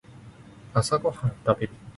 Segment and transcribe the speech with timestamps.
[0.73, 1.73] 朝ごはんを食べる